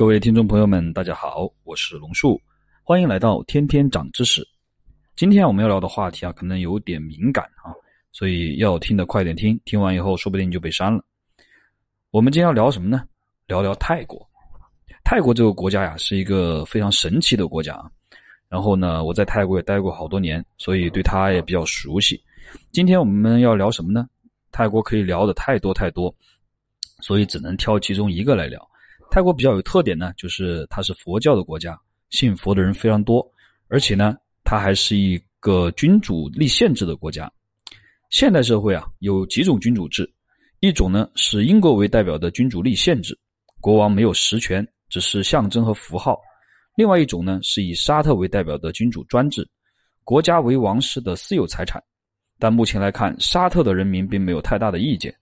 [0.00, 2.40] 各位听众朋友们，大家好，我是龙树，
[2.82, 4.42] 欢迎来到天天长知识。
[5.14, 7.68] 今天我们要聊的话题啊，可能有点敏感啊，
[8.10, 11.04] 所以要听的快点听，听完以后说不定就被删了。
[12.12, 13.02] 我们今天要聊什么呢？
[13.46, 14.26] 聊聊泰国。
[15.04, 17.84] 泰国这个国家呀，是一个非常神奇的国家啊。
[18.48, 22.18] 然后呢，我在泰国也待过好多年，所以对它也比较熟悉。
[22.72, 24.08] 今天我们要聊什么呢？
[24.50, 26.14] 泰国可以聊的太多太多，
[27.02, 28.66] 所以只能挑其中一个来聊。
[29.10, 31.78] 泰国比较有特点呢，就是它是佛教的国家，
[32.10, 33.28] 信佛的人非常多，
[33.68, 37.30] 而且呢，它还是一个君主立宪制的国家。
[38.10, 40.10] 现代社会啊，有几种君主制，
[40.60, 43.18] 一种呢是英国为代表的君主立宪制，
[43.60, 46.18] 国王没有实权，只是象征和符号。
[46.76, 49.48] 另外一种呢，是以沙特为代表的君主专制，
[50.04, 51.82] 国家为王室的私有财产。
[52.38, 55.14] 但目前来看，沙特的人民并没有太大的意见，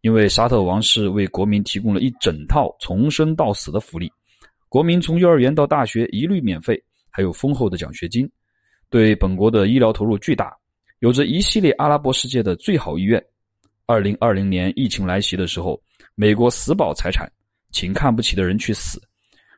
[0.00, 4.10] 因为沙特王室为国民提供了一整套从生到死的福利，
[4.68, 6.80] 国民从幼儿园到大学一律免费，
[7.10, 8.30] 还有丰厚的奖学金，
[8.88, 10.56] 对本国的医疗投入巨大，
[11.00, 13.22] 有着一系列阿拉伯世界的最好医院。
[13.86, 15.80] 二零二零年疫情来袭的时候，
[16.14, 17.26] 美国死保财产，
[17.72, 19.02] 请看不起的人去死。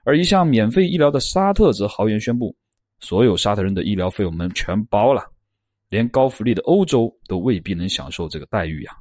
[0.04, 2.56] 而一向免费医疗的沙特则豪言宣布，
[3.00, 5.22] 所有沙特人的医疗费我们全包了，
[5.90, 8.92] 连高福利的欧洲都未必能享受这个待遇呀。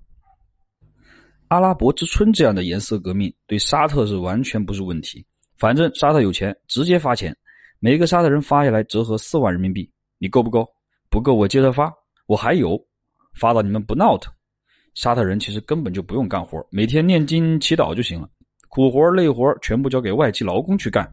[1.50, 5.26] 阿拉伯之春这样的颜色革命对沙特是完全不是问题，
[5.58, 7.36] 反正沙特有钱，直接发钱，
[7.80, 9.90] 每个沙特人发下来折合四万人民币，
[10.20, 10.68] 你够不够？
[11.10, 11.92] 不够我接着发，
[12.28, 12.80] 我还有，
[13.34, 14.32] 发到你们不闹腾。
[14.94, 18.30] 沙特人其实根本就不用干活，每天念经祈祷就行了。
[18.68, 21.12] 苦活累活全部交给外籍劳工去干，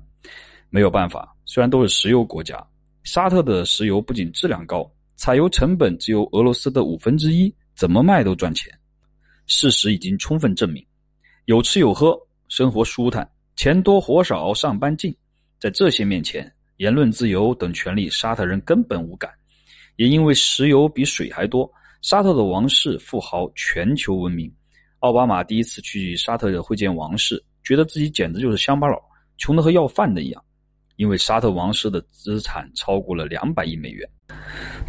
[0.68, 1.34] 没有办法。
[1.46, 2.62] 虽然都是石油国家，
[3.04, 8.70] 沙特的石油不仅质量高，采油成本只有俄罗斯的五分之一，怎么卖都赚钱。
[9.46, 10.84] 事实已经充分证明，
[11.44, 15.14] 有吃有喝，生活舒坦，钱多活少，上班近。
[15.58, 19.30] 在这些面前，言论自由等权利，沙特人根本无感。
[19.96, 21.70] 也因为石油比水还多，
[22.02, 24.52] 沙特的王室富豪全球闻名。
[25.00, 29.00] 奥巴马第一次去沙特会见王室，觉得自己简直就是乡巴佬，
[29.38, 30.42] 穷的和要饭的一样。
[30.96, 34.08] 因为沙特王室的资产超过了两百亿美元，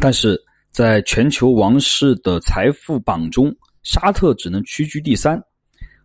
[0.00, 3.54] 但是在全球王室的财富榜中，
[3.88, 5.42] 沙特只能屈居第三，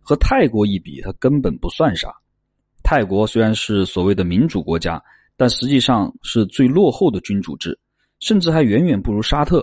[0.00, 2.08] 和泰国一比，它根本不算啥。
[2.82, 4.98] 泰国虽然是所谓的民主国家，
[5.36, 7.78] 但实际上是最落后的君主制，
[8.20, 9.62] 甚至还远远不如沙特。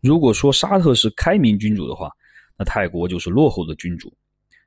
[0.00, 2.08] 如果说沙特是开明君主的话，
[2.56, 4.16] 那泰国就是落后的君主，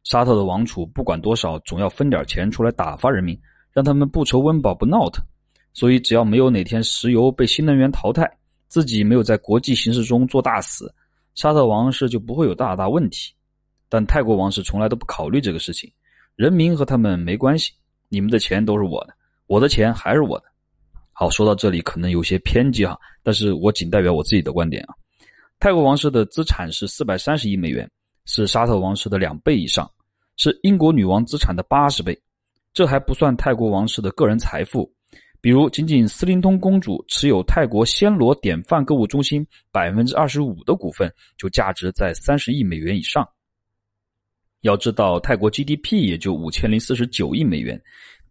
[0.03, 3.39] 沙特的王储不管多少，总要分点钱出来打发人民，
[3.71, 5.23] 让他们不愁温饱不闹腾。
[5.71, 8.29] 所以，只要没有哪天石油被新能源淘汰，
[8.67, 10.93] 自己没有在国际形势中做大死，
[11.35, 13.31] 沙特王室就不会有大大问题。
[13.87, 15.89] 但泰国王室从来都不考虑这个事情，
[16.35, 17.71] 人民和他们没关系，
[18.09, 19.13] 你们的钱都是我的，
[19.45, 20.45] 我的钱还是我的。
[21.13, 24.95] 好，说到这里可能有些偏激哈，但是我仅代表我自己的观点啊。
[25.59, 27.89] 泰国王室的资产是四百三十亿美元，
[28.25, 29.89] 是沙特王室的两倍以上，
[30.35, 32.19] 是英国女王资产的八十倍。
[32.73, 34.91] 这还不算泰国王室的个人财富，
[35.45, 41.07] 比如仅仅斯林通公主持有泰国暹罗典范购物中心百分之二十五的股份，
[41.37, 43.23] 就价值在三十亿美元以上。
[44.61, 47.79] 要知道，泰国 GDP 也就五千零四十九亿美元，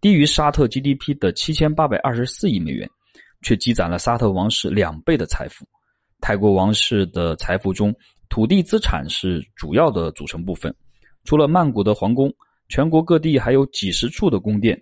[0.00, 2.90] 低于沙特 GDP 的七千八百二十四亿美元，
[3.42, 5.64] 却积攒了沙特王室两倍的财富。
[6.20, 7.94] 泰国王室的财富中，
[8.28, 10.74] 土地资产是主要的组成部分。
[11.22, 12.34] 除了曼谷的皇宫，
[12.68, 14.76] 全国各地还有几十处的宫殿。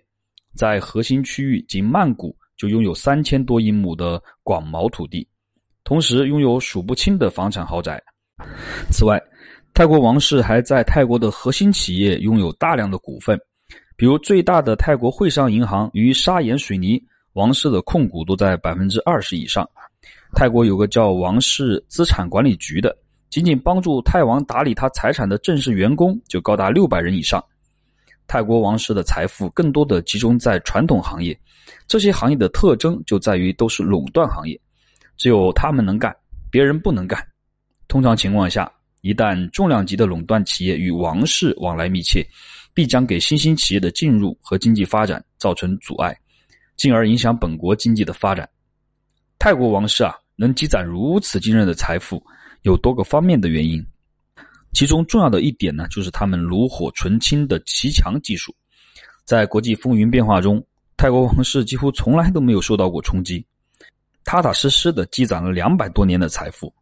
[0.55, 5.27] 在核心区域，仅曼谷就拥有三千多英亩的广袤土地，
[5.83, 8.01] 同时拥有数不清的房产豪宅。
[8.91, 9.21] 此外，
[9.73, 13.39] 泰国王室还在泰国的核心企业拥有大量的股份，
[13.95, 17.01] 比如最大的泰国汇商银行与沙岩水泥，
[17.33, 19.67] 王室的控股都在百分之二十以上。
[20.35, 22.95] 泰国有个叫王室资产管理局的，
[23.29, 27.43] 仅仅帮助泰王打理他财产的正式员工就高达六百人以上。
[28.27, 31.37] 泰国王室的财富更多的集中在传统行业，
[31.87, 34.59] 这些行业的特征就在于都是垄断行业，
[35.17, 36.15] 只有他们能干，
[36.49, 37.25] 别人不能干。
[37.87, 38.71] 通常情况下，
[39.01, 42.25] 一旦重量级的垄断企业与王室往来密切，
[42.73, 46.17] 必将给新兴企业的进入和经济发展造成阻碍，
[46.75, 48.49] 进而影响本国经济的发展。
[49.37, 50.15] 泰国王室啊。
[50.35, 52.21] 能积攒如此惊人的财富，
[52.63, 53.85] 有多个方面的原因。
[54.73, 58.53] 其中重要的一点呢，就是他们炉火纯青的骑墙技术。
[59.23, 60.61] 在国际风云变化中，
[60.97, 63.45] 泰国王室几乎从来都没有受到过冲击，
[64.25, 66.73] 踏踏实实的积攒了两百多年的财富。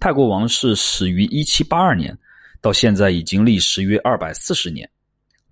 [0.00, 2.16] 泰国王室始于一七八二年，
[2.60, 4.88] 到现在已经历时约二百四十年。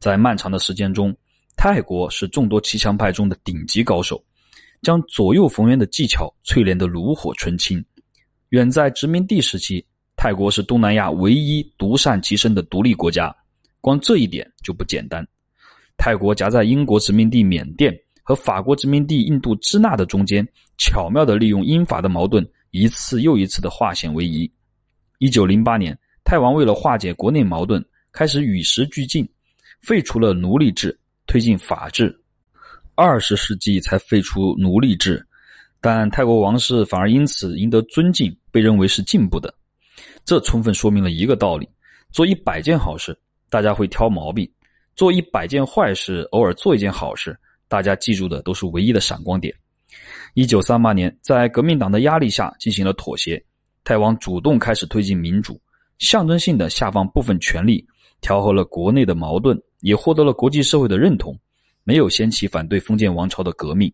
[0.01, 1.15] 在漫长的时间中，
[1.57, 4.25] 泰国是众多骑墙派中的顶级高手，
[4.81, 7.85] 将左右逢源的技巧淬炼得炉火纯青。
[8.51, 9.85] 远在殖民地时期，
[10.19, 13.33] 泰国是东南亚唯一独善其身的独立国家，
[13.81, 15.25] 光这一点就不简单。
[15.97, 20.45] 泰国夹在英国殖民地缅甸和法国殖民地印度支那的中间，
[20.77, 24.51] 巧妙地利用英法的矛盾，一次又一次地化险为夷。
[25.19, 27.81] 一九零八年，泰王为了化解国内矛盾，
[28.11, 29.25] 开始与时俱进，
[29.83, 30.99] 废除了奴隶制，
[31.29, 32.13] 推进法治。
[32.97, 35.25] 二十世纪才废除奴隶制，
[35.81, 39.55] 但泰国王室反而因此赢得尊敬，被认为是进步的。
[40.29, 41.67] 这充分说明了一个道理：
[42.13, 44.47] 做一百件好事，大家会挑毛病。
[44.95, 47.35] 做一百件坏事，偶尔做一件好事，
[47.67, 49.55] 大家记住的都是唯一的闪光点。
[50.35, 53.43] 一九三八年，在革命党的压力下进行了妥协，
[53.85, 55.59] 泰王主动开始推进民主，
[55.99, 57.83] 象征性的下放部分权力，
[58.21, 61.35] 调和了国内的矛盾，也获得了国际社会的认同。
[61.85, 63.91] 没有掀起反对封建王朝的革命，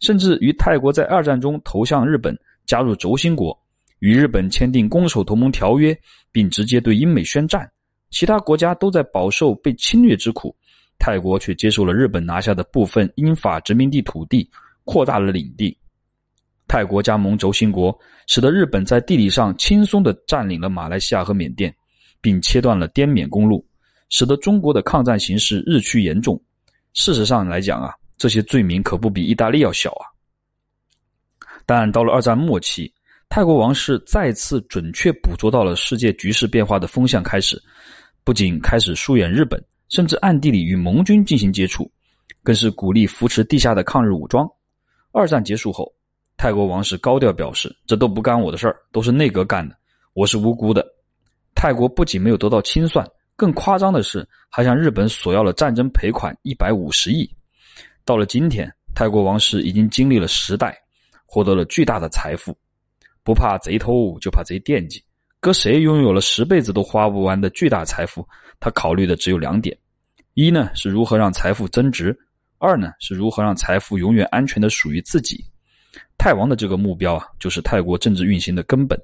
[0.00, 2.34] 甚至于泰国在二战中投向日本，
[2.64, 3.54] 加入轴心国，
[4.00, 5.96] 与日本签订攻守同盟条约，
[6.30, 7.70] 并直接对英美宣战。
[8.10, 10.54] 其他国家都在饱受被侵略之苦，
[10.98, 14.48] 泰国却接受了日本拿下的部分英法殖民地土地，
[14.84, 15.76] 扩大了领地。
[16.66, 21.74] 泰国加盟轴心国，使得日本在地理上轻松地占领了马来西亚和缅甸，
[22.20, 23.66] 并切断了滇缅公路，
[24.10, 26.40] 使得中国的抗战形势日趋严重。
[26.94, 30.04] 事实上来讲啊，这些罪名可不比意大利要小啊。
[31.64, 32.92] 但到了二战末期，
[33.28, 37.62] 泰国王室再次准确捕捉到了世界局势变化的风向开始。
[38.24, 41.90] 不仅开始疏远日本，甚至暗地里与盟军进行接触，
[42.42, 44.48] 更是鼓励扶持地下的抗日武装。
[45.12, 45.92] 二战结束后，
[46.36, 49.76] 泰国王室高调表示：“这都不干我的事儿，都是内阁干的，
[50.14, 50.84] 我是无辜的。”
[51.54, 57.30] 泰国不仅没有得到清算，更夸张的是，还向日本索要了战争赔款一百五十亿。
[58.04, 60.78] 到了今天，泰国王室已经经历了时代，
[61.24, 62.56] 获得了巨大的财富，
[63.28, 65.04] 不怕贼偷，就怕贼惦记。
[65.38, 68.26] 搁谁拥有了十辈子都花不完的巨大财富，
[68.58, 69.76] 他考虑的只有两点：
[70.32, 72.10] 一呢是如何让财富增值；
[72.56, 75.44] 二呢是如何让财富永远安全的属于自己。
[76.16, 78.98] 泰王的这个目标啊，就是泰国政治运行的根本。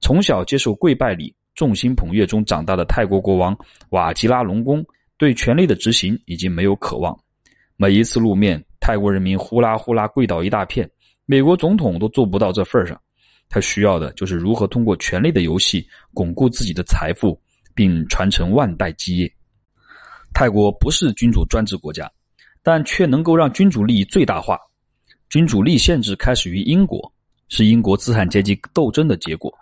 [0.00, 3.54] 从小接受跪拜礼、众星捧月中长大的泰国国王
[3.90, 4.82] 瓦吉拉隆功，
[5.18, 7.14] 对权力的执行已经没有渴望。
[7.76, 10.90] 每一次露面，泰国人民呼啦呼啦跪倒一大片，
[11.26, 12.98] 美国总统都做不到这份上。
[13.50, 17.38] 他需要的就是如何通过权力的游戏巩固自己的财富，
[17.74, 19.30] 并传承万代基业。
[20.32, 22.08] 泰国不是君主专制国家，
[22.62, 24.56] 但却能够让君主利益最大化。
[25.28, 27.12] 君主立宪制开始于英国，
[27.48, 29.52] 是英国资产阶级斗争的结果。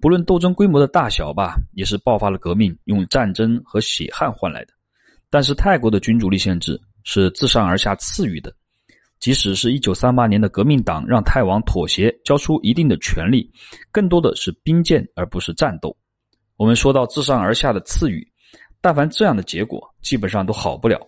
[0.00, 4.72] 不论斗争规模的大小吧，也是爆发了革命，用战争和血汗换来的。
[5.28, 8.52] 但是泰国的君主立宪制是自上而下赐予的。
[9.20, 13.48] 即使是一九三八年的革命党让泰王妥协，交出一定的权利，
[13.92, 15.94] 更多的是兵谏而不是战斗。
[16.56, 18.26] 我们说到自上而下的赐予，
[18.80, 20.98] 但凡这样的结果，基本上都好不了。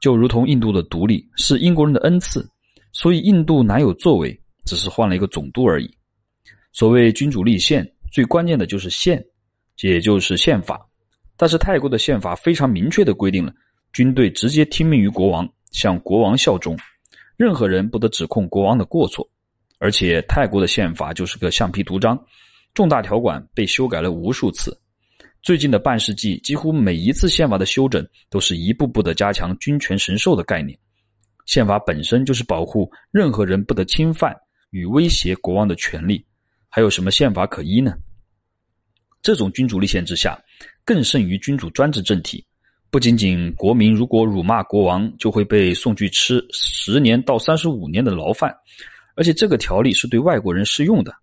[0.00, 2.48] 就如同印度的独立是英国人的恩赐，
[2.92, 4.34] 所以印度难有作为，
[4.64, 5.90] 只是换了一个总督而已。
[6.72, 9.22] 所谓君主立宪，最关键的就是宪，
[9.82, 10.80] 也就是宪法。
[11.36, 13.52] 但是泰国的宪法非常明确的规定了，
[13.92, 16.74] 军队直接听命于国王，向国王效忠。
[17.40, 19.26] 任何人不得指控国王的过错，
[19.78, 22.22] 而且泰国的宪法就是个橡皮图章，
[22.74, 24.78] 重大条款被修改了无数次。
[25.40, 30.78] 最近的半世纪，几乎每一次宪法的修整都是一步步的加强君权神授的概念。
[31.46, 34.36] 宪法本身就是保护任何人不得侵犯
[34.68, 36.22] 与威胁国王的权利，
[36.68, 37.96] 还有什么宪法可依呢？
[39.22, 40.38] 这种君主立宪之下，
[40.84, 42.44] 更胜于君主专制政体。
[42.90, 48.52] 不仅仅国民如果辱骂国王，就会被送去吃十年到三十五年的牢饭，
[49.14, 51.14] 而且这个条例是对外国人适用的，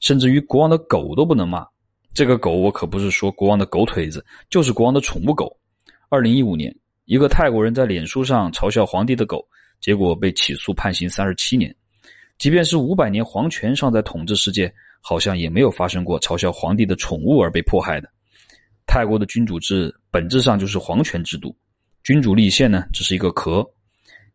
[0.00, 1.66] 甚至于国王的狗都不能骂。
[2.14, 5.54] 这个狗我可不是说国王的狗腿子，就是国王的宠物狗。
[6.08, 9.46] 二零一五年，一个泰国人在脸书上嘲笑皇帝的狗，
[9.82, 11.74] 结果被起诉判刑三十七年。
[12.38, 18.08] 即便是五百年皇权尚在统治世界，好像也没有发生过嘲笑皇帝的宠物而被迫害的。
[18.86, 21.56] 泰国的君主制本质上就是皇权制度，
[22.02, 23.64] 君主立宪呢只是一个壳。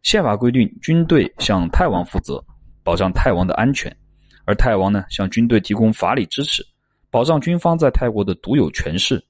[0.04, 2.44] 宪法规定军队向泰王负责，
[2.84, 3.96] 保障泰王的安全，
[4.46, 6.66] 而泰王呢向军队提供法理支持，
[7.10, 9.22] 保障军方在泰国的独有权势。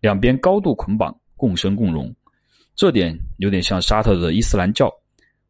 [0.00, 2.14] 两边高度捆绑，共生共荣。
[2.74, 4.92] 这点有点像沙特的伊斯兰教，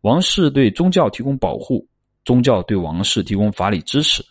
[0.02, 1.87] 王室对宗教提供保护，
[2.25, 4.25] 宗教对王室提供法理支持。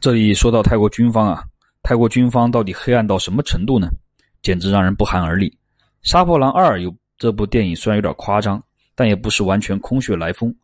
[0.00, 1.44] 这里说到泰国军方啊。
[1.88, 3.88] 泰国军方到底黑暗到什么程度呢？
[4.42, 5.48] 简直让人不寒而栗。
[6.02, 8.62] 《杀破狼二》有这部电影虽然有点夸张，
[8.94, 10.54] 但也不是完全空穴来风。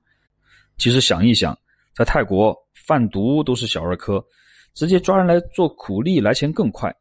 [0.77, 1.59] 其实想一想，
[1.97, 2.55] 在泰国
[2.87, 4.23] 贩毒都是小儿科，
[4.75, 6.95] 直接抓人来做苦力来钱更快。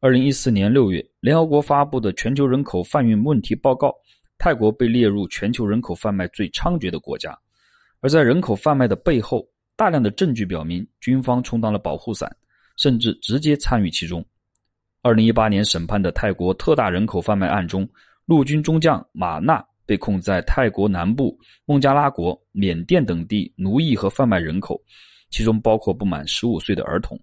[0.00, 3.90] 二零一四年六月，联合国发布的全球人口贩运问题报告，
[4.36, 7.34] 泰国被列入全球人口贩卖最猖獗的国家。
[8.00, 9.42] 而在人口贩卖的背后，
[9.76, 12.30] 大量的证据表明，军方充当了保护伞，
[12.76, 14.24] 甚至直接参与其中。
[15.02, 17.88] 二零一八年审判的泰国特大人口贩卖案中，
[18.26, 24.80] 陆军中将马纳被控在泰国南部、孟加拉国、缅甸等地奴役和贩卖人口，
[25.30, 27.18] 其中包括不满十五岁的儿童。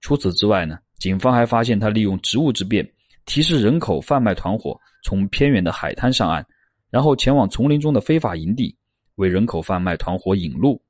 [0.00, 0.78] 除此之外呢？
[0.98, 2.88] 警方还发现他利用职务之便，
[3.26, 6.46] 提示人口贩卖团伙从偏远的海滩上岸，
[6.88, 8.74] 然后前往丛林中的非法营地，
[9.16, 10.80] 为人口贩卖团伙引路。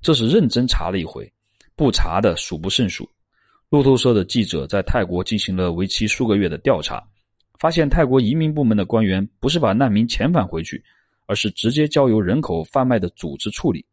[0.00, 1.32] 这是认真查了一回，
[1.78, 3.08] 不查的数不胜数。
[3.70, 7.00] 路透社的记者在泰国进行了为期数个月的调查，
[7.60, 10.82] 发现泰国移民部门的官员不是把难民遣返回去，
[11.26, 13.86] 而是直接交由人口贩卖的组织处理。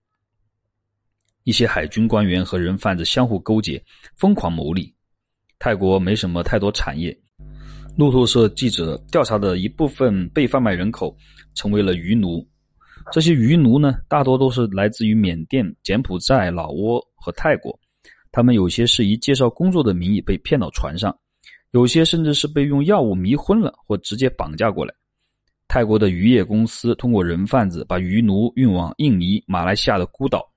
[1.43, 3.79] 一些海军官员和人贩子相互勾结，
[4.15, 4.91] 疯狂牟利。
[5.59, 7.15] 泰国没什么太多产业。
[7.95, 11.15] 路透社记者调查的一部分被贩卖人口
[11.53, 12.45] 成为了鱼奴。
[13.11, 17.77] 这些鱼奴呢，大多都是来自于缅甸、柬埔寨、老挝和泰国。
[18.31, 21.17] 他们有些是以介绍工作的名义被骗到船上，
[21.71, 24.93] 有些甚至是被用药物迷昏了或直接绑架过来。
[25.67, 30.47] 泰国的渔业公司通过人贩子把渔奴运往印尼、马来西亚的孤岛，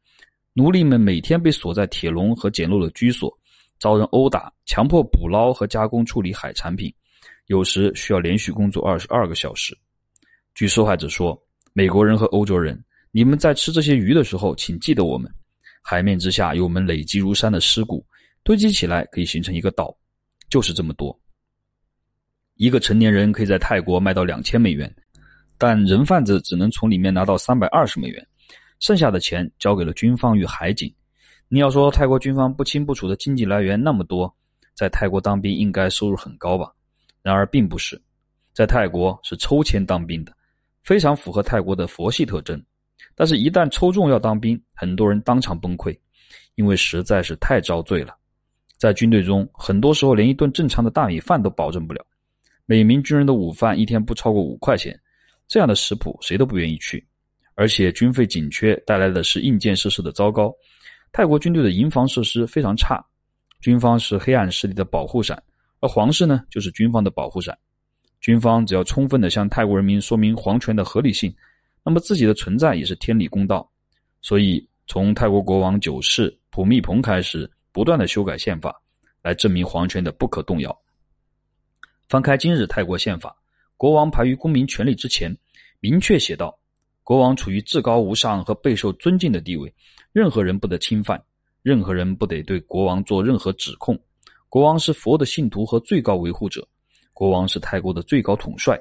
[0.53, 3.33] 奴隶们每天被锁在铁笼和简陋的居所。
[3.79, 6.93] 遭人殴打，强迫捕捞和加工处理海产品，
[7.47, 9.73] 有时需要连续工作二十二个小时。
[10.53, 11.41] 据受害者说
[11.73, 12.83] ：“美国人和欧洲人，
[13.13, 15.33] 你们在吃这些鱼的时候，请记得我们。
[15.83, 18.05] 海面之下有我们累积如山的尸骨，
[18.43, 19.97] 堆积起来可以形成一个岛，
[20.51, 21.19] 就是这么多。
[22.55, 24.93] 一个成年人可以在泰国卖到两千美元，
[25.57, 28.27] 但人贩子只能从里面拿到三百二十美元，
[28.81, 30.93] 剩下的钱交给了军方与海警。”
[31.51, 34.31] 你要说泰国军方不清不楚的经济来源那么多，
[34.75, 36.71] 在泰国当兵应该收入很高吧？
[37.23, 37.99] 然而并不是，
[38.53, 40.33] 在泰国是抽签当兵的，
[40.83, 42.63] 非常符合泰国的佛系特征。
[43.19, 45.99] 但是，一旦抽中要当兵，很多人当场崩溃，
[46.55, 48.17] 因为实在是太遭罪了。
[48.79, 52.07] 在军队中，很多时候连一顿正常的大米饭都保证不了，
[52.65, 54.97] 每名军人的午饭一天不超过五块钱，
[55.49, 57.05] 这样的食谱谁都不愿意去。
[57.57, 60.55] 而且军费紧缺带来的是硬件设施的糟糕。
[61.11, 63.05] 泰国军队的营房设施非常差，
[63.61, 65.43] 军方是黑暗势力的保护伞，
[65.81, 67.59] 而皇室呢就是军方的保护伞。
[68.21, 71.35] 军方只要充分的向泰国人民说明皇权的合理性，
[71.83, 73.69] 那么自己的存在也是天理公道。
[74.21, 78.75] 所以，从泰国国王九世普密蓬开始，不断的修改宪法，
[79.23, 80.77] 来证明皇权的不可动摇。
[82.09, 83.37] 翻开今日泰国宪法，
[83.77, 85.37] 国王排于公民权利之前，
[85.81, 86.59] 明确写道：
[87.05, 89.73] 国王处于至高无上和备受尊敬的地位。
[90.13, 91.23] 任何人不得侵犯，
[91.63, 93.99] 任何人不得对国王做任何指控。
[94.49, 96.67] 国王是佛的信徒和最高维护者，
[97.13, 98.81] 国王是泰国的最高统帅。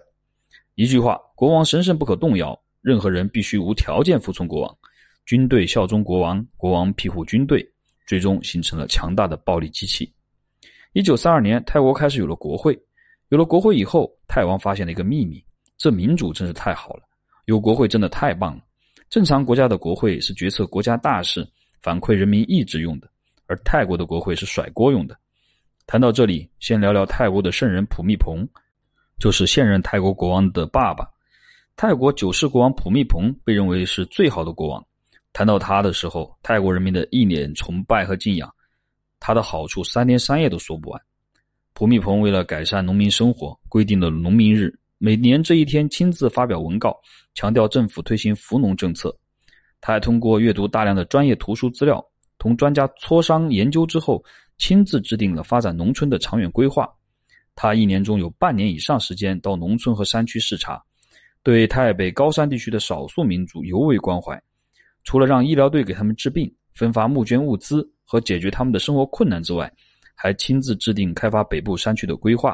[0.75, 4.77] 一句话，国王神圣不可动摇，任何人必须无条件服从国王。
[5.25, 7.67] 军队效忠国王，国王庇护军队，
[8.05, 10.09] 最终形成了强大的暴力机器。
[10.93, 12.79] 一九三二年，泰国开始有了国会。
[13.29, 15.43] 有了国会以后，泰王发现了一个秘密：
[15.77, 17.03] 这民主真是太好了，
[17.43, 18.63] 有国会真的太棒了。
[19.09, 21.45] 正常国家的国会是决策国家大事、
[21.81, 23.09] 反馈人民意志用的，
[23.47, 25.17] 而泰国的国会是甩锅用的。
[25.85, 28.47] 谈到这里，先聊聊泰国的圣人普密蓬，
[29.19, 31.05] 就是现任泰国国王的爸爸。
[31.79, 34.83] 泰国九世国王普密蓬被认为是最好的国王。
[35.31, 38.51] 谈到他的时候，泰国人民的一脸崇拜和敬仰，
[39.19, 40.99] 他的好处三天三夜都说不完。
[41.73, 44.73] 普密蓬为了改善农民生活，规定了农民日。
[44.97, 46.99] 每年这一天亲自发表文告，
[47.35, 49.15] 强调政府推行扶农政策。
[49.79, 52.03] 他还通过阅读大量的专业图书资料，
[52.39, 54.23] 同专家磋商研究之后，
[54.57, 56.91] 亲自制定了发展农村的长远规划。
[57.53, 60.83] 他一年中有半年以上时间到农村和山区视察，
[61.47, 64.37] 对泰北高山地区的少数民族尤为关怀。
[65.05, 69.71] 除了让医疗队给他们治病、分发募捐物资和解决他们的生活困难之外，
[70.13, 72.53] 还亲自制定开发北部山区的规划。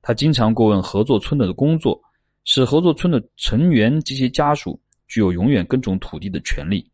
[0.00, 2.00] 他经常过问合作村的工作，
[2.44, 6.90] 使合作村的成员及其家属具有永远耕种土地的权利。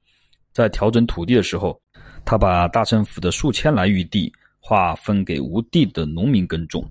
[0.53, 1.81] 在调整土地的时候，
[2.25, 6.85] 他把大政府的数千来余地划分给无地的农民耕种。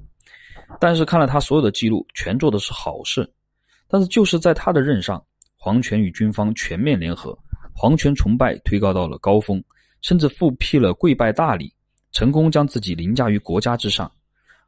[0.79, 3.29] 但是看了他所有的记录，全做的是好事。
[3.89, 5.21] 但是就是在他的任上，
[5.57, 7.37] 皇权与军方全面联合，
[7.73, 9.61] 皇权崇拜推高到了高峰，
[10.01, 11.73] 甚至复辟了跪拜大礼，
[12.11, 14.09] 成功将自己凌驾于国家之上。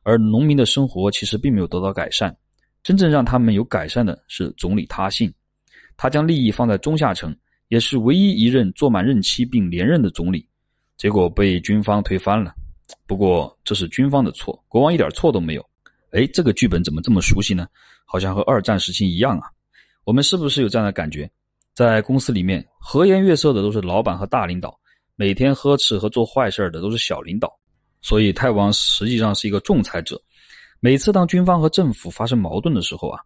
[0.01, 2.35] 而农民的生活其实并没有得到改善，
[2.81, 5.31] 真正让他们有改善的是总理他信。
[5.95, 7.35] 他将利益放在中下层，
[7.67, 10.47] 也是唯一一任做满任期并连任的总理，
[10.97, 12.55] 结果被军方推翻了。
[13.05, 15.63] 不过这是军方的错，国王一点错都没有。
[16.11, 17.67] 哎，这个剧本怎么这么熟悉呢？
[18.05, 19.47] 好像和二战时期一样啊。
[20.03, 21.29] 我们是不是有这样的感觉？
[21.73, 24.77] 在公司里面，和颜悦色的都是老板和大领导，
[25.15, 27.51] 每天呵斥和做坏事的都是小领导。
[28.01, 30.21] 所以，泰王实际上是一个仲裁者。
[30.79, 33.21] 每次当军方和政府发生矛盾的时候啊，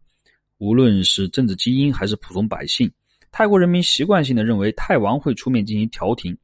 [0.57, 2.91] 无论是政治精英还是普通百姓，
[3.31, 6.37] 泰国人民习惯性的认为泰王会出面进行调停。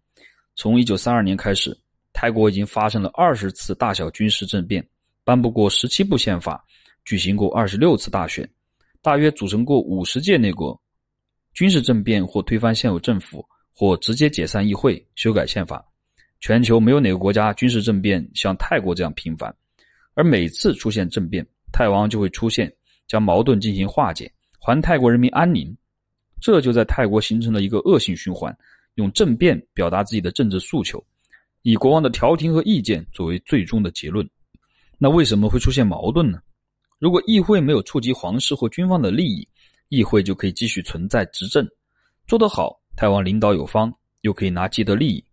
[0.55, 1.77] 从一九三二年开始，
[2.13, 4.85] 泰国已经发生了二十次大小军事政变，
[5.23, 6.63] 颁布过十七部宪法，
[7.05, 8.49] 举行过二十六次大选，
[9.01, 10.77] 大约组成过五十届内阁。
[11.53, 15.85] 军事政变或推翻现有政府，或直接解散议会、修改宪法。
[16.39, 19.53] 全球没有哪个国家军事政变像泰国这样频繁。
[20.13, 22.71] 而每次出现政变，泰王就会出现，
[23.07, 25.75] 将矛盾进行化解，还泰国人民安宁。
[26.41, 28.55] 这就在泰国形成了一个恶性循环，
[28.95, 31.03] 用政变表达自己的政治诉求，
[31.61, 34.27] 以国王的调停和意见作为最终的结论。
[35.03, 36.37] 那为什么会出现矛盾呢？
[36.99, 39.47] 如果议会没有触及皇室或军方的利益，
[39.89, 41.67] 议会就可以继续存在执政，
[42.27, 43.91] 做得好，泰王领导有方，
[44.21, 45.25] 又可以拿既得利益。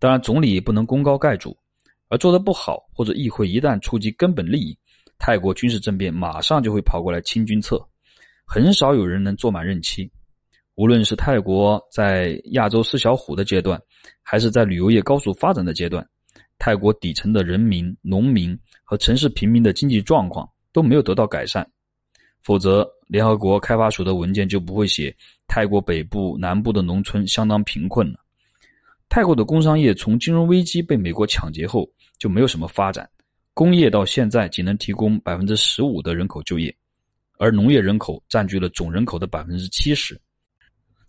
[0.00, 1.56] 当然，总理不能功高盖主。
[2.08, 4.76] 而做得不好，或者议会一旦触及根本利益，
[5.20, 7.80] 泰国军事政变马上就会跑过来清军策，
[8.44, 10.10] 很少有人能做满任期。
[10.74, 13.80] 无论是泰国在亚洲四小虎的阶段，
[14.20, 16.04] 还是在旅游业高速发展的阶段，
[16.62, 21.68] 泰国底层的人民、农民和城市平民的经济状况都没有得到改善。
[22.40, 25.12] 否则，联合国开发署的文件就不会写
[25.48, 28.20] 泰国北部、南部的农村相当贫困了。
[29.08, 31.90] 泰国的工商业从金融危机被美国抢劫后。
[32.18, 33.10] 就没有什么发展，
[33.52, 36.72] 工业到现在仅能提供百分之十五的人口就业，
[37.36, 40.16] 而农业人口占据了总人口的百分之七十。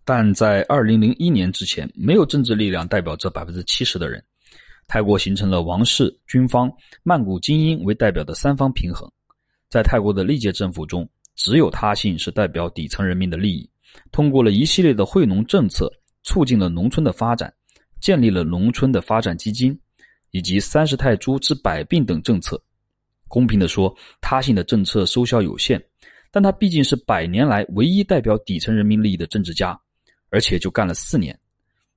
[0.03, 4.23] 但在二零零一年之前，没有政治力量代表这百分之七十的人。
[4.88, 6.72] 泰国形成了王室、军方、
[7.04, 9.10] 曼谷精英为代表的三方平衡。
[9.69, 13.69] 在泰国的历届政府中，只有他信是代表底层人民的利益，
[14.12, 15.91] 通过了一系列的惠农政策，
[16.24, 17.54] 促进了农村的发展，
[18.00, 19.80] 建立了农村的发展基金。
[20.36, 22.60] 以及三十泰铢治百病等政策，
[23.28, 25.80] 公平地说，他信的政策收效有限，
[26.32, 29.80] 但他毕竟是百年来唯一代表底层人民利益的政治家，
[30.32, 31.39] 而且就干了四年，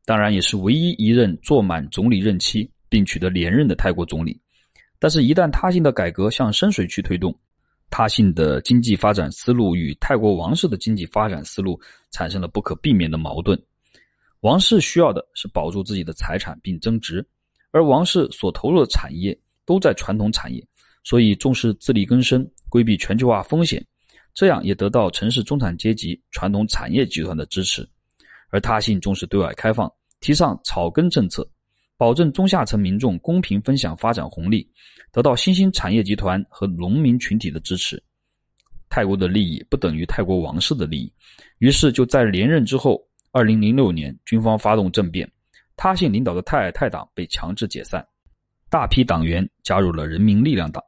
[0.05, 4.41] 当然也是唯一一任坐满总理任期并取得连任的泰国总理。
[4.99, 7.39] 但是，一旦他信的改革向深水区推动，
[7.91, 11.79] 他信的经济发展思路与泰国王室的经济发展思路
[12.11, 13.63] 产生了不可避免的矛盾。
[14.41, 17.23] 王室需要的是保住自己的财产并增值。
[17.71, 20.67] 而王室所投入的产业都在传统产业，
[21.05, 23.85] 所以重视自力更生，规避全球化风险，
[24.33, 27.87] 这样也得到城市中产阶级传统产业集团的支持。
[28.49, 31.47] 而他信重视对外开放，提倡草根政策，
[31.99, 34.69] 保证中下层民众公平分享发展红利，
[35.11, 38.03] 得到新兴产业集团和农民群体的支持。
[38.89, 41.13] 泰国的利益不等于泰国王室的利益，
[41.59, 43.01] 于是就在连任之后，
[43.33, 45.31] 二零零六年军方发动政变。
[45.75, 48.07] 他信领导的泰尔泰党被强制解散，
[48.71, 50.83] 大批党员加入了人民力量党。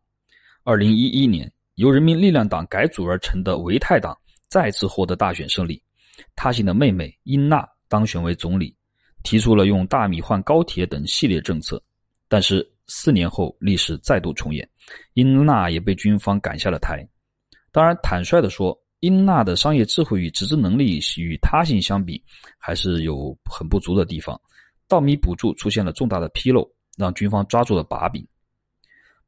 [0.65, 4.17] 二零一一年，由人民力量党改组而成的维泰党
[4.49, 5.83] 再次获得大选胜利，
[6.37, 8.75] 他信的妹妹英娜当选为总理，
[9.23, 11.83] 提出了用大米换高铁等系列政策。
[12.29, 14.69] 但是四年后，历史再度重演，
[15.15, 17.07] 英纳也被军方赶下了台。
[17.73, 22.23] 当然，坦率地说，英纳的商业智慧与执政能力与他性相比，
[22.59, 24.39] 还是有很不足的地方。
[24.89, 28.27] 稻米补助出现了重大的纰漏，让军方抓住了把柄。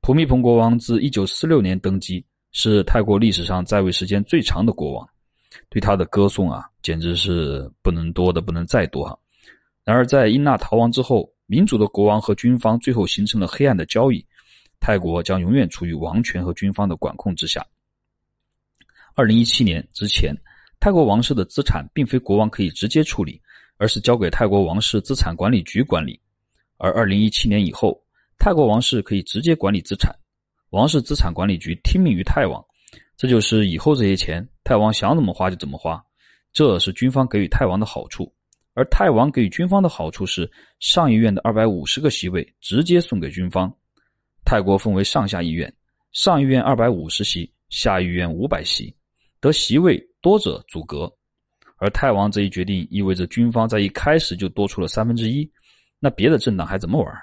[0.01, 5.09] 普密蓬国王自1946年登基，是泰国历史上在位时间最长的国王，
[5.69, 9.19] 对他的歌颂啊，简直是不能多的不能再多哈。
[9.91, 14.25] 然而，在英纳逃亡之后，民主的国王和军方最后形成了黑暗的交易，
[14.79, 17.67] 泰国将永远处于王权和军方的管控之下。
[19.17, 20.33] 2017年之前，
[20.79, 23.43] 泰国王室的资产并非国王可以直接处理。
[23.83, 26.21] 而是交给泰国王室资产管理局管理，
[26.77, 27.99] 而二零一七年以后，
[28.39, 30.15] 泰国王室可以直接管理资产，
[30.69, 32.63] 王室资产管理局听命于泰王，
[33.17, 35.99] 这就是以后这些钱，泰王想怎么花就怎么花，
[36.53, 38.31] 这是军方给予泰王的好处，
[38.81, 43.71] 而泰王给予军方的好处是上议院的二百五十个席位直接送给军方，
[44.43, 45.71] 泰国分为上下议院，
[46.13, 48.97] 上议院二百五十席，下议院五百席，
[49.39, 51.13] 得席位多者组阁。
[51.77, 55.47] 而泰王这一决定意味着军方在一开始就多出了三分之一，
[55.99, 57.15] 那别的政党还怎么玩？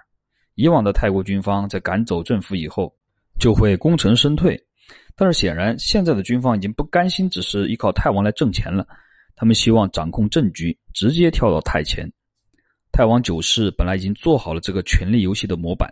[0.54, 2.96] 以往的泰国军方在赶走政府以后，
[3.39, 4.56] 就会功成身退，
[5.15, 8.88] 但是显然现在的军方已经不甘心只是依靠泰王来挣钱了，
[9.38, 12.12] 他们希望掌控政局，直接跳到太前。
[12.91, 15.88] 太王九世本来已经做好了这个权力游戏的模板，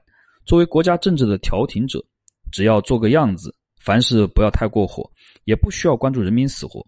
[0.45, 2.03] 作为国家政治的调停者，
[2.51, 5.07] 只要做个样子，凡事不要太过火，
[5.43, 6.83] 也不需要关注人民死活。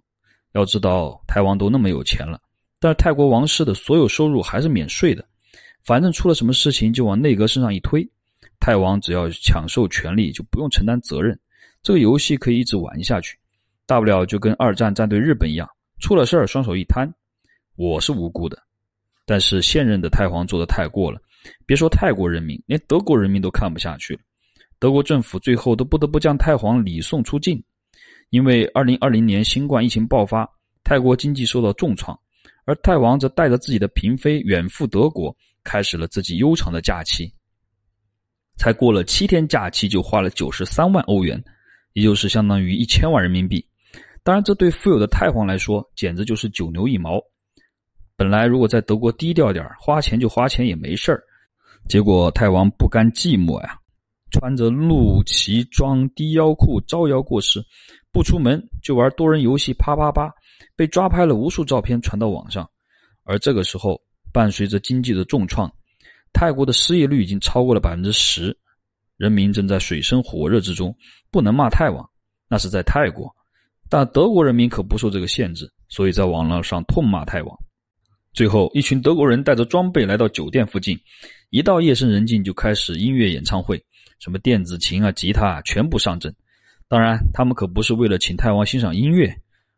[0.54, 2.42] 要知道，太王都那么有钱了，
[2.80, 5.24] 但是泰国王室的所有收入还是免税的，
[5.84, 8.10] 反正出了什么事情就往内阁身上一推，
[8.60, 11.40] 太王只要享受权力就不用承担责任，
[11.84, 13.38] 这个游戏可以一直玩下去，
[13.86, 17.12] 大不了就跟二战战队日本一样，出了事儿双手一摊，
[17.76, 18.58] 我是无辜的。
[19.26, 21.20] 但是现任的太皇做的太过了，
[21.66, 24.22] 别说泰国人民，连德国人民都看不下去了。
[24.80, 27.62] 德国政府最后都不得不将太皇礼送出境，
[28.30, 30.48] 因为二零二零年新冠疫情爆发，
[30.84, 32.18] 泰国经济受到重创，
[32.66, 37.34] 而太王则带着自己的嫔妃远赴德国，开始了自己悠长的假期。
[38.56, 41.44] 才过了七天假期，就花了九十三万欧元，
[41.94, 43.67] 也就是相当于一千万人民币。
[44.28, 47.18] 当然，这对富有的太皇来说，简直就是九牛一毛。
[48.18, 51.24] 本来如果在德国低调点花钱就花钱也没事儿，
[51.88, 53.80] 结果太王不甘寂寞呀，
[54.30, 57.64] 穿着露脐装、低腰裤招摇过市，
[58.12, 60.30] 不出门就玩多人游戏，啪啪啪，
[60.76, 62.70] 被抓拍了无数照片传到网上。
[63.24, 63.98] 而这个时候，
[64.34, 65.72] 伴随着经济的重创，
[66.34, 68.54] 泰国的失业率已经超过了百分之十，
[69.16, 70.94] 人民正在水深火热之中，
[71.32, 72.06] 不能骂太王，
[72.50, 73.34] 那是在泰国，
[73.90, 77.58] 但德国人民可不受这个限制，所以在网络上痛骂泰王。
[78.34, 81.00] 最后，一群德国人带着装备来到酒店附近，
[81.50, 83.84] 一到夜深人静就开始音乐演唱会，
[84.20, 86.34] 什么电子琴啊、吉他啊全部上阵。
[86.88, 89.34] 当然，他们可不是为了请泰王欣赏音乐，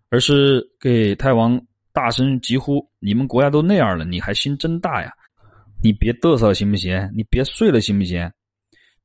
[0.09, 1.59] 而是给泰王
[1.93, 5.11] 大声疾呼：“你们国家都那样了，你还心真大呀？
[5.81, 7.09] 你别嘚瑟了行不行？
[7.15, 8.29] 你别睡了行不行？”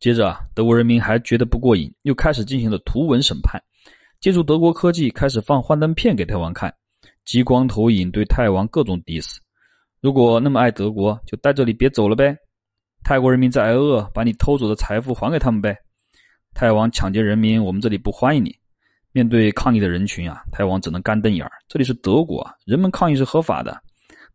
[0.01, 3.63] 接着，德国人民还觉得不过瘾，又开始进行了图文审判，
[4.25, 6.75] 借助德国科技开始放幻灯片给泰王看，
[7.27, 9.37] 激光投影对泰王各种 diss。
[10.01, 12.35] 如果那么爱德国，就待这里别走了呗。
[13.03, 15.77] 泰国人民在挨饿，把你偷走的财富还给他们呗。
[16.55, 18.57] 泰王抢劫人民，我们这里不欢迎你。
[19.13, 23.79] 面对抗议的人群啊，泰王只能干瞪眼这里是德国，人们抗议是合法的，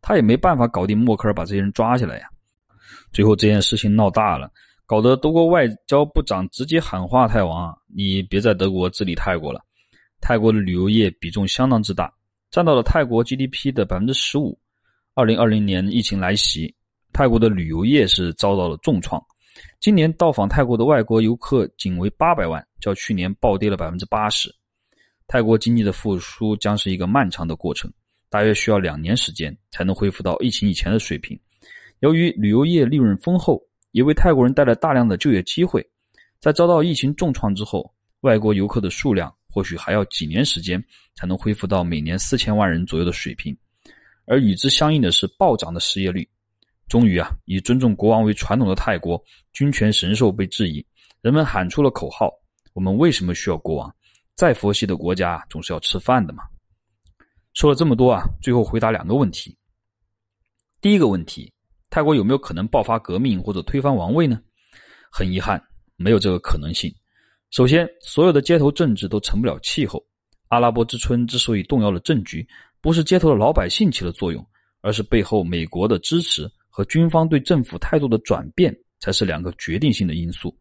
[0.02, 2.28] 他也没办法搞定默克尔把这些人抓起来呀。
[3.12, 4.52] 最后这件事情闹大了，
[4.86, 9.60] 搞得德国外交部长直接喊话泰王：“你别在德国治理泰国了。”
[10.22, 12.14] 泰国的旅游业比重相当之大，
[12.52, 14.58] 占到了泰国 GDP 的百分之十五。
[15.16, 16.74] 二零二零年疫情来袭，
[17.12, 19.22] 泰国的旅游业是遭到了重创。
[19.80, 24.54] 今年到访泰国的外国游客仅为八百万，较去年暴跌了百分之八十。
[25.28, 27.92] 泰国经济的复苏将是一个漫长的过程，
[28.30, 31.38] 大约需要两年时间才能恢复到疫情以前的水平。
[32.00, 35.86] 由于旅游业利润丰厚，也为泰国人带来大量的就业机会。
[36.40, 40.84] 在遭到疫情重创之后，外国游客的数量或许还要几年时间
[41.16, 43.56] 才能恢复到每年四千万人左右的水平。
[44.26, 46.28] 而与之相应的是暴涨的失业率。
[46.88, 50.84] 终于啊，以尊重国王为传统的泰国，君权神授被质疑，
[51.22, 52.32] 人们喊出了口号
[52.74, 53.96] ：“我们为什么需要国王？
[54.36, 56.44] 再佛系的国家总是要吃饭的嘛。”
[57.54, 59.56] 说了这么多啊，最后回答两个问题。
[60.82, 61.52] 第一个问题，
[61.90, 64.42] 泰国有没有可能爆发革命或者推翻王位呢？
[65.12, 65.62] 很遗憾，
[65.96, 66.92] 没有这个可能性。
[67.52, 70.04] 首先，所有的街头政治都成不了气候。
[70.50, 72.48] 阿拉伯之春之所以动摇了政局。
[72.82, 74.46] 不是街头的老百姓起了作用，
[74.80, 80.58] 而是背后美国的支持和军方对政府态度的转变才是两个决定性的因素。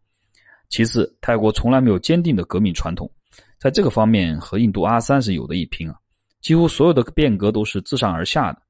[0.68, 3.08] 其次，泰国从来没有坚定的革命传统，
[3.56, 5.94] 在这个方面和印度阿三是有的一拼啊。
[6.40, 8.60] 几乎所有的变革都是自上而下的。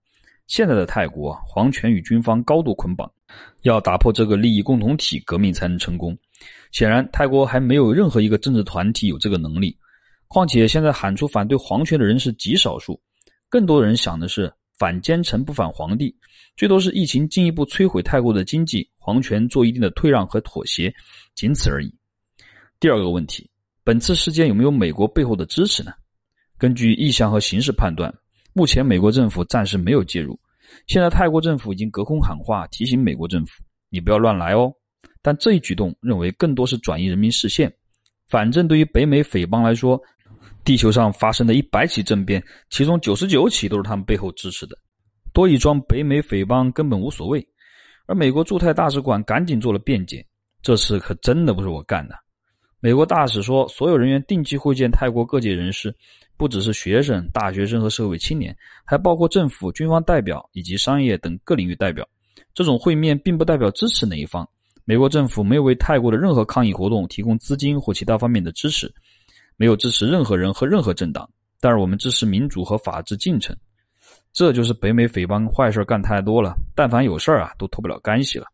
[0.47, 3.11] 现在的泰国，皇权与军方高度捆绑，
[3.63, 6.17] 要打破这个利益共同体，革命才能成功。
[6.73, 9.77] 显然，泰国还没有任何一个政治团体有这个能力。
[10.29, 13.01] 况且，现在喊出反对皇权的人是极少数。
[13.49, 16.15] 更多人想的是反奸臣不反皇帝，
[16.57, 20.95] 最多是疫情进一步摧毁泰国的经济，皇权做一定的退让和妥协，
[21.35, 21.93] 仅此而已。
[22.79, 23.49] 第二个问题，
[23.83, 25.93] 本次事件有没有美国背后的支持呢？
[26.59, 28.13] 根据意向和形势判断，
[28.53, 30.39] 目前美国政府暂时没有介入。
[30.87, 34.73] 现在泰国政府已经隔空喊话，提醒美国政府：“你不要乱来哦。”
[35.21, 37.73] 但这一举动认为更多是转移人民视线。
[38.29, 40.01] 反正对于北美匪帮来说，
[40.65, 44.77] 地球上发生的一百起政变，其中九十九起都是他们背后支持的，
[45.33, 47.47] 多一桩北美匪帮根本无所谓。
[48.07, 50.25] 而美国驻泰大使馆赶紧做了辩解
[50.63, 52.15] ：“这事可真的不是我干的。”
[52.81, 55.95] 美国大使说：“所有人员定期会见泰国各界人士，
[56.37, 62.09] 不只是学生、大学生和社会青年，还包括政府、军方代表以及商业等各领域代表。
[62.55, 64.49] 这种会面并不代表支持哪一方。
[64.85, 68.93] 美国政府没有为泰国的任何抗议活动提供资金或其他方面的支持。”
[69.61, 71.29] 没有支持任何人和任何政党，
[71.61, 73.57] 但是我们支持民主和法治进程。
[74.33, 78.47] 这就是北美匪帮坏事干太多了，但凡有事儿啊，都脱不了干系了。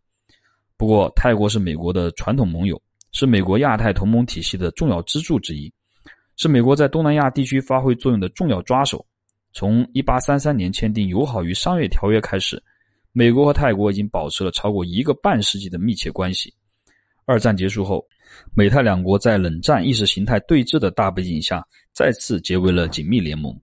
[0.78, 2.80] 不过，泰国是美国的传统盟友，
[3.14, 5.72] 是美国亚太同盟体系的重要支柱之一，
[6.36, 9.06] 是美国在东南亚地区发挥作用的重要抓手。
[9.52, 12.60] 从1833年签订友好与商业条约开始，
[13.12, 16.52] 美国和泰国已经保持了超过一个半世纪的密切关系。
[17.24, 18.04] 二战结束后，
[18.52, 23.56] 美泰两国在冷战意识形态对峙的大背景下，再次结为了紧密联盟。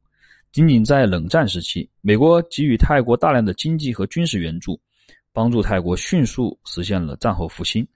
[0.54, 4.80] 仅仅在冷战时期，美国给予泰国大量的经济和军事援助。
[5.34, 7.88] 帮助泰国迅速实现了战后复兴。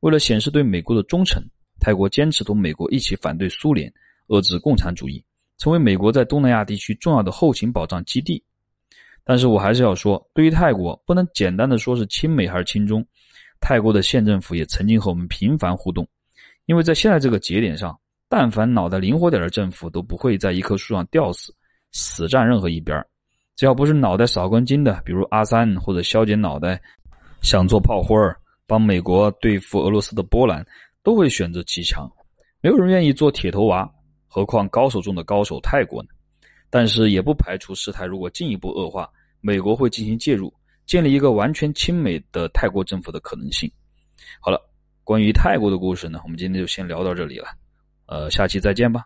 [0.00, 1.42] 为了显示对美国的忠诚，
[1.78, 3.92] 泰国坚持同美国一起反对苏联，
[4.28, 5.22] 遏制共产主义，
[5.58, 8.42] 成为美国在东南亚地区重要的后勤保障基地。
[9.24, 13.06] 但是我还是要说，对于泰国，不能简单的说是亲美还是亲中。
[13.60, 16.08] 泰国的县政府也曾经和我们频繁互动，
[16.64, 21.54] 因为在现在这个节点上，但凡脑袋灵活点的政府都不会在一棵树上吊死，
[21.92, 23.04] 死站任何一边
[23.56, 26.80] 只要不是脑袋少根筋的，比如阿三或者削尖脑袋
[27.42, 28.34] 想做炮灰儿，
[28.70, 30.64] 帮美国对付俄罗斯的波兰，
[31.02, 32.08] 都会选择骑墙。
[32.60, 33.90] 没有人愿意做铁头娃，
[34.28, 36.08] 何况高手中的高手泰国呢？
[36.70, 40.54] 但是也不排除事态如果进一步恶化，美国会进行介入，
[40.86, 43.68] 建立一个完全亲美的泰国政府的可能性。
[44.40, 44.70] 好了，
[45.02, 47.48] 关于泰国的故事呢，我们今天就先聊到这里了。
[48.06, 49.04] 呃，下期再见吧。